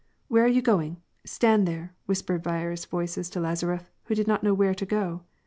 [0.29, 0.97] "Where are you going?
[1.27, 5.21] Stand there!" whispered yarious voices to Lazaref, who did not know where to go.